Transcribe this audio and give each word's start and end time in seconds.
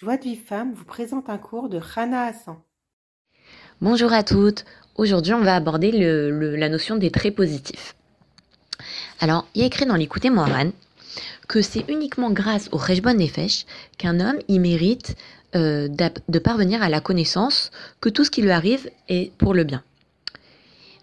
Joie 0.00 0.16
de 0.16 0.22
vie 0.22 0.36
femme 0.36 0.74
vous 0.74 0.84
présente 0.84 1.28
un 1.28 1.38
cours 1.38 1.68
de 1.68 1.76
Rana 1.76 2.26
Hassan. 2.26 2.54
Bonjour 3.80 4.12
à 4.12 4.22
toutes. 4.22 4.64
Aujourd'hui, 4.94 5.34
on 5.34 5.40
va 5.40 5.56
aborder 5.56 5.90
la 5.90 6.68
notion 6.68 6.94
des 6.94 7.10
traits 7.10 7.34
positifs. 7.34 7.96
Alors, 9.18 9.48
il 9.56 9.60
y 9.60 9.64
a 9.64 9.66
écrit 9.66 9.86
dans 9.86 9.96
l'écouté 9.96 10.30
Moharan 10.30 10.70
que 11.48 11.62
c'est 11.62 11.84
uniquement 11.88 12.30
grâce 12.30 12.68
au 12.70 12.76
Rejbon 12.76 13.14
Nefesh 13.14 13.66
qu'un 13.96 14.20
homme 14.20 14.38
y 14.46 14.60
mérite 14.60 15.16
euh, 15.56 15.88
de 15.88 16.38
parvenir 16.38 16.80
à 16.80 16.88
la 16.88 17.00
connaissance 17.00 17.72
que 18.00 18.08
tout 18.08 18.24
ce 18.24 18.30
qui 18.30 18.42
lui 18.42 18.52
arrive 18.52 18.88
est 19.08 19.36
pour 19.36 19.52
le 19.52 19.64
bien. 19.64 19.82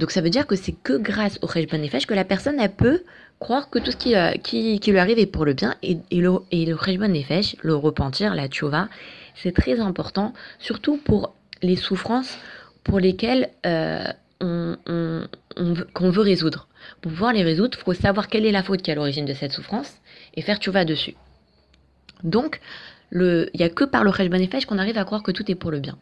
Donc 0.00 0.12
ça 0.12 0.22
veut 0.22 0.30
dire 0.30 0.46
que 0.46 0.56
c'est 0.56 0.72
que 0.72 0.94
grâce 0.94 1.38
au 1.42 1.46
Rejbon 1.46 1.76
Nefesh 1.76 2.06
que 2.06 2.14
la 2.14 2.24
personne 2.24 2.56
peut 2.74 3.02
croire 3.38 3.68
que 3.68 3.78
tout 3.78 3.90
ce 3.90 3.96
qui, 3.96 4.16
euh, 4.16 4.32
qui, 4.32 4.80
lui 4.86 4.98
arrive 4.98 5.18
est 5.18 5.26
pour 5.26 5.44
le 5.44 5.52
bien 5.52 5.74
et, 5.82 5.98
le, 6.10 6.38
et 6.50 6.64
le 6.64 7.06
Nefesh, 7.06 7.56
le 7.60 7.74
repentir, 7.74 8.34
la 8.34 8.48
tchova, 8.48 8.88
c'est 9.34 9.54
très 9.54 9.78
important, 9.78 10.32
surtout 10.58 10.96
pour 10.96 11.34
les 11.60 11.76
souffrances 11.76 12.38
pour 12.82 12.98
lesquelles 12.98 13.50
euh, 13.66 14.04
on, 14.40 14.78
qu'on 15.92 16.10
veut 16.10 16.22
résoudre. 16.22 16.66
Pour 17.02 17.12
pouvoir 17.12 17.34
les 17.34 17.42
résoudre, 17.42 17.76
il 17.78 17.84
faut 17.84 17.92
savoir 17.92 18.28
quelle 18.28 18.46
est 18.46 18.52
la 18.52 18.62
faute 18.62 18.80
qui 18.80 18.90
est 18.90 18.94
à 18.94 18.96
l'origine 18.96 19.26
de 19.26 19.34
cette 19.34 19.52
souffrance 19.52 19.98
et 20.34 20.40
faire 20.40 20.56
tchouva 20.56 20.86
dessus. 20.86 21.14
Donc, 22.24 22.60
il 23.12 23.50
n'y 23.54 23.64
a 23.64 23.68
que 23.68 23.84
par 23.84 24.02
le 24.02 24.12
Cheshbon 24.12 24.38
Nefesh 24.38 24.64
qu'on 24.64 24.78
arrive 24.78 24.96
à 24.96 25.04
croire 25.04 25.22
que 25.22 25.30
tout 25.30 25.50
est 25.50 25.56
pour 25.56 25.70
le 25.70 25.78
bien. 25.78 25.98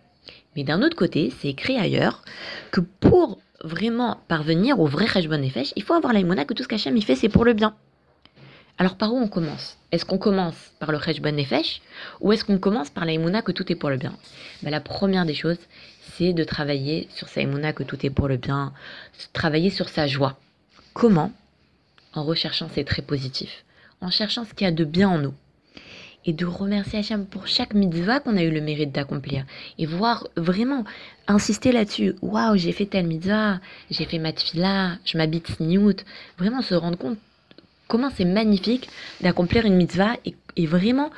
Mais 0.55 0.63
d'un 0.63 0.83
autre 0.83 0.97
côté, 0.97 1.33
c'est 1.41 1.49
écrit 1.49 1.79
ailleurs 1.79 2.23
que 2.71 2.81
pour 2.81 3.39
vraiment 3.63 4.19
parvenir 4.29 4.79
au 4.81 4.87
vrai 4.87 5.07
Cheshbon 5.07 5.39
Nefesh, 5.39 5.73
il 5.77 5.83
faut 5.83 5.95
avoir 5.95 6.13
l'aïmona 6.13 6.45
que 6.45 6.55
tout 6.55 6.63
ce 6.63 6.69
qu'Hachem 6.69 6.97
y 6.97 7.03
fait, 7.03 7.17
c'est 7.17 7.29
pour 7.29 7.45
le 7.45 7.55
bien. 7.55 7.75
Alors 8.79 8.97
par 8.97 9.13
où 9.13 9.19
on 9.19 9.29
commence? 9.29 9.77
Est-ce 9.91 10.05
qu'on 10.05 10.19
commence 10.19 10.73
par 10.79 10.93
le 10.93 11.01
Cheshbon 11.01 11.33
Nefesh 11.33 11.81
ou 12.21 12.33
est-ce 12.33 12.45
qu'on 12.45 12.59
commence 12.59 12.91
par 12.91 13.05
l'aïmona 13.05 13.43
que 13.43 13.53
tout 13.53 13.71
est 13.73 13.75
pour 13.75 13.91
le 13.91 13.97
bien? 13.97 14.15
Ben, 14.63 14.71
La 14.71 14.81
première 14.81 15.27
des 15.27 15.35
choses, 15.35 15.59
c'est 16.17 16.33
de 16.33 16.45
travailler 16.45 17.09
sur 17.15 17.29
sa 17.29 17.41
émouna 17.41 17.73
que 17.73 17.83
tout 17.83 18.05
est 18.05 18.11
pour 18.11 18.29
le 18.29 18.37
bien, 18.37 18.73
travailler 19.33 19.71
sur 19.71 19.89
sa 19.89 20.07
joie. 20.07 20.39
Comment? 20.95 21.33
En 22.15 22.25
recherchant 22.25 22.69
ses 22.69 22.85
traits 22.85 23.07
positifs, 23.07 23.65
en 24.01 24.11
cherchant 24.11 24.45
ce 24.45 24.55
qu'il 24.55 24.65
y 24.65 24.69
a 24.69 24.73
de 24.73 24.85
bien 24.85 25.09
en 25.09 25.19
nous. 25.19 25.35
Et 26.25 26.33
de 26.33 26.45
remercier 26.45 26.99
Hachem 26.99 27.27
pour 27.27 27.47
chaque 27.47 27.75
mitzvah 27.75 28.21
qu'on 28.21 28.37
a 28.37 28.43
eu 28.43 28.51
le 28.51 28.61
mérite 28.61 28.93
d'accomplir. 28.93 29.45
Et 29.79 29.87
voir 29.87 30.27
vraiment 30.37 30.85
insister 31.27 31.73
là-dessus. 31.73 32.15
Waouh, 32.23 32.57
j'ai 32.57 32.73
fait 32.73 32.87
telle 32.87 33.07
mitzvah, 33.07 33.61
j'ai 33.91 34.05
fait 34.05 34.19
ma 34.19 34.33
tefila, 34.33 34.99
je 35.05 35.17
m'habite 35.17 35.49
sniout. 35.49 36.05
Vraiment 36.39 36.61
se 36.61 36.75
rendre 36.75 36.99
compte 36.99 37.19
comment 37.87 38.11
c'est 38.15 38.25
magnifique 38.25 38.89
d'accomplir 39.23 39.65
une 39.65 39.77
mitzvah 39.77 40.17
et, 40.25 40.35
et 40.57 40.67
vraiment 40.67 41.11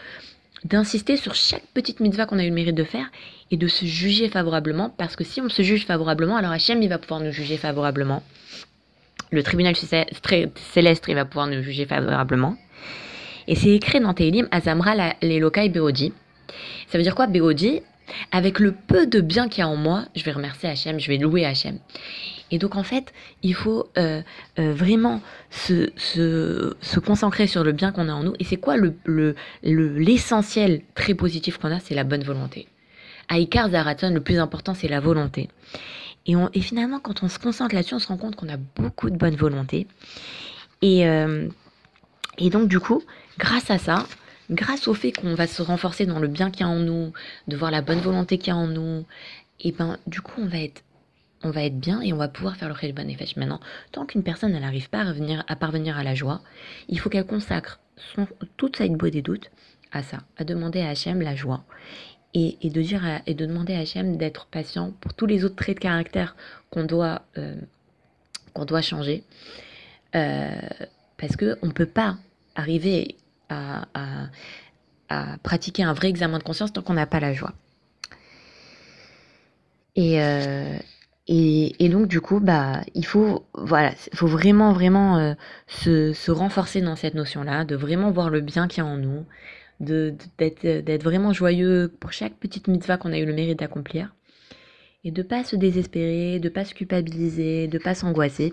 d'insister 0.65 1.17
sur 1.17 1.35
chaque 1.35 1.67
petite 1.75 2.01
mitzvah 2.01 2.27
qu'on 2.27 2.39
a 2.39 2.45
eu 2.45 2.49
le 2.49 2.55
mérite 2.55 2.77
de 2.77 2.85
faire 2.85 3.11
et 3.51 3.57
de 3.57 3.67
se 3.67 3.85
juger 3.85 4.29
favorablement, 4.29 4.91
parce 4.91 5.17
que 5.17 5.25
si 5.25 5.41
on 5.41 5.49
se 5.49 5.63
juge 5.63 5.87
favorablement, 5.87 6.37
alors 6.37 6.53
Hachem, 6.53 6.83
il 6.83 6.89
va 6.89 6.99
pouvoir 6.99 7.21
nous 7.21 7.33
juger 7.33 7.57
favorablement. 7.57 8.23
Le 9.33 9.43
tribunal 9.43 9.75
céleste, 9.77 11.05
il 11.09 11.15
va 11.15 11.25
pouvoir 11.25 11.47
nous 11.47 11.63
juger 11.63 11.87
favorablement. 11.87 12.57
Et 13.51 13.57
c'est 13.57 13.71
écrit 13.71 13.99
dans 14.01 14.15
Tehillim, 14.15 14.47
Azamra 14.53 14.95
l'Elokai 15.23 15.69
Beodi. 15.71 16.13
Ça 16.89 16.97
veut 16.99 17.03
dire 17.05 17.15
quoi, 17.17 17.27
Beodi 17.27 17.83
Avec 18.33 18.61
le 18.61 18.71
peu 18.73 19.07
de 19.07 19.21
bien 19.21 19.49
qu'il 19.49 19.61
y 19.61 19.65
a 19.65 19.69
en 19.69 19.75
moi, 19.77 20.05
je 20.15 20.23
vais 20.25 20.31
remercier 20.33 20.69
Hachem, 20.69 20.99
je 21.01 21.09
vais 21.09 21.19
louer 21.19 21.45
Hachem. 21.45 21.79
Et 22.53 22.59
donc, 22.59 22.77
en 22.77 22.83
fait, 22.85 23.13
il 23.43 23.55
faut 23.55 23.89
euh, 23.99 24.23
euh, 24.59 24.73
vraiment 24.73 25.21
se, 25.51 25.91
se, 25.97 26.75
se 26.81 27.01
concentrer 27.01 27.47
sur 27.49 27.63
le 27.65 27.73
bien 27.73 27.91
qu'on 27.93 28.09
a 28.09 28.13
en 28.13 28.23
nous. 28.23 28.35
Et 28.39 28.45
c'est 28.45 28.57
quoi 28.57 28.77
le, 28.77 28.95
le, 29.05 29.35
le- 29.65 29.99
l'essentiel 29.99 30.83
très 30.95 31.15
positif 31.15 31.59
qu'on 31.59 31.71
a? 31.73 31.81
C'est 31.81 31.95
la 31.95 32.05
bonne 32.05 32.23
volonté. 32.25 32.67
Aïkar 33.29 33.69
Zaraton, 33.71 34.11
le 34.15 34.21
plus 34.21 34.39
important, 34.39 34.75
c'est 34.75 34.89
la 34.89 35.01
volonté. 35.01 35.49
Et, 36.27 36.35
on- 36.37 36.51
et 36.55 36.61
finalement, 36.61 37.01
quand 37.01 37.23
on 37.25 37.29
se 37.29 37.39
concentre 37.41 37.75
là-dessus, 37.75 37.95
on 37.95 37.99
se 38.01 38.09
rend 38.09 38.17
compte 38.17 38.37
qu'on 38.37 38.49
a 38.49 38.57
beaucoup 38.77 39.11
de 39.11 39.17
bonne 39.17 39.37
volonté. 39.37 39.87
Et, 40.83 41.07
euh, 41.09 41.49
et 42.41 42.51
donc, 42.51 42.69
du 42.69 42.81
coup, 42.81 43.03
grâce 43.39 43.71
à 43.71 43.79
ça, 43.79 44.07
grâce 44.51 44.89
au 44.89 44.95
fait 44.95 45.13
qu'on 45.13 45.35
va 45.35 45.47
se 45.47 45.63
renforcer 45.63 46.07
dans 46.07 46.19
le 46.19 46.29
bien 46.29 46.51
qu'il 46.51 46.63
y 46.63 46.69
a 46.69 46.69
en 46.69 46.79
nous, 46.79 47.13
de 47.49 47.57
voir 47.57 47.71
la 47.71 47.83
bonne 47.83 48.01
volonté 48.01 48.39
qu'il 48.39 48.49
y 48.49 48.51
a 48.51 48.57
en 48.57 48.67
nous, 48.67 49.05
et 49.61 49.73
ben, 49.73 49.99
du 50.07 50.21
coup, 50.21 50.41
on 50.41 50.47
va 50.47 50.59
être, 50.59 50.83
on 51.43 51.51
va 51.51 51.65
être 51.65 51.79
bien 51.79 52.01
et 52.01 52.13
on 52.13 52.17
va 52.17 52.29
pouvoir 52.29 52.57
faire 52.57 52.69
le 52.69 52.75
Cheshbon 52.75 53.05
Nefesh. 53.05 53.37
Maintenant, 53.37 53.61
tant 53.93 54.07
qu'une 54.07 54.23
personne 54.23 54.53
n'arrive 54.53 54.89
pas 54.89 55.01
à, 55.01 55.05
revenir, 55.05 55.45
à 55.49 55.57
parvenir 55.57 55.99
à 55.99 56.03
la 56.03 56.15
joie, 56.15 56.41
il 56.89 56.99
faut 56.99 57.11
qu'elle 57.11 57.27
consacre 57.27 57.81
toute 58.57 58.77
sa 58.77 58.89
beau 58.89 59.11
des 59.11 59.23
doutes 59.23 59.51
à 59.93 60.03
ça, 60.03 60.19
à 60.39 60.45
demander 60.45 60.81
à 60.81 60.89
Hachem 60.89 61.21
la 61.21 61.35
joie 61.35 61.65
et, 62.33 62.57
de 62.63 62.81
dire 62.81 63.03
et 63.27 63.35
de 63.35 63.45
demander 63.45 63.75
à 63.75 63.81
Hachem 63.81 64.17
d'être 64.17 64.47
patient 64.47 64.93
pour 65.01 65.15
tous 65.15 65.27
les 65.27 65.45
autres 65.45 65.57
traits 65.57 65.77
de 65.77 65.81
caractère 65.81 66.37
qu'on 66.71 66.85
doit 66.85 67.23
euh, 67.37 67.57
qu'on 68.55 68.65
doit 68.65 68.83
changer 68.83 69.25
Euh, 70.17 70.61
parce 71.19 71.37
que 71.37 71.57
on 71.63 71.71
peut 71.71 71.87
pas 71.87 72.17
arriver 72.55 73.17
à, 73.49 73.87
pratiquer 75.43 75.83
un 75.83 75.93
vrai 75.93 76.09
examen 76.09 76.39
de 76.39 76.45
conscience 76.45 76.73
tant 76.73 76.83
qu'on 76.83 76.95
n'a 76.95 77.07
pas 77.07 77.19
la 77.19 77.33
joie. 77.33 77.53
Et, 79.97 80.23
euh, 80.23 80.77
et, 81.27 81.89
donc 81.89 82.09
du 82.09 82.21
coup 82.21 82.41
bah 82.41 82.81
il 82.95 83.05
faut 83.05 83.45
voilà 83.55 83.93
il 84.13 84.17
faut 84.17 84.27
vraiment 84.27 84.73
vraiment 84.73 85.19
euh, 85.19 85.35
se, 85.67 86.13
se 86.13 86.31
renforcer 86.31 86.81
dans 86.81 86.97
cette 86.97 87.15
notion 87.15 87.43
là 87.43 87.65
de 87.65 87.77
vraiment 87.77 88.11
voir 88.11 88.31
le 88.31 88.41
bien 88.41 88.67
qu'il 88.69 88.83
y 88.83 88.87
a 88.87 88.89
en 88.89 88.97
nous 88.97 89.25
d'être 89.81 91.03
vraiment 91.03 91.33
joyeux 91.33 91.93
pour 92.01 92.13
chaque 92.13 92.35
petite 92.35 92.69
mitzvah 92.69 92.99
qu'on 92.99 93.13
a 93.13 93.19
eu 93.19 93.27
le 93.27 93.33
mérite 93.33 93.61
d'accomplir 93.61 94.15
et 95.05 95.11
de 95.11 95.23
pas 95.23 95.45
se 95.45 95.57
désespérer 95.57 96.39
de 96.39 96.49
pas 96.49 96.65
se 96.65 96.75
culpabiliser 96.75 97.69
de 97.69 97.79
pas 97.79 97.95
s'angoisser. 97.95 98.53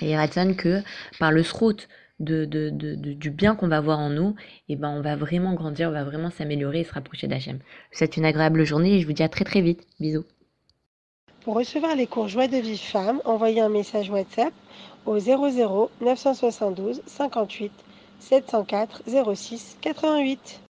Et 0.00 0.16
Ratson 0.16 0.54
que 0.56 0.82
par 1.18 1.32
le 1.32 1.42
srout 1.42 1.88
de, 2.20 2.44
de, 2.44 2.70
de- 2.70 2.94
du 2.94 3.30
bien 3.30 3.54
qu'on 3.54 3.68
va 3.68 3.80
voir 3.80 3.98
en 3.98 4.10
nous, 4.10 4.34
et 4.68 4.76
ben 4.76 4.90
on 4.90 5.00
va 5.00 5.16
vraiment 5.16 5.54
grandir, 5.54 5.88
on 5.88 5.92
va 5.92 6.04
vraiment 6.04 6.30
s'améliorer 6.30 6.80
et 6.80 6.84
se 6.84 6.92
rapprocher 6.92 7.26
d'Hachem. 7.28 7.58
Souhaite 7.92 8.16
une 8.16 8.24
agréable 8.24 8.64
journée 8.64 8.94
et 8.96 9.00
je 9.00 9.06
vous 9.06 9.12
dis 9.12 9.22
à 9.22 9.28
très 9.28 9.44
très 9.44 9.60
vite. 9.60 9.86
Bisous. 10.00 10.24
Pour 11.42 11.54
recevoir 11.54 11.94
les 11.96 12.06
cours 12.06 12.28
Joie 12.28 12.48
de 12.48 12.56
vie 12.58 12.76
femme, 12.78 13.20
envoyez 13.24 13.60
un 13.60 13.68
message 13.68 14.10
WhatsApp 14.10 14.52
au 15.06 15.18
00 15.18 15.90
972 16.00 17.02
58 17.06 17.72
704 18.20 19.02
06 19.34 19.78
88. 19.80 20.60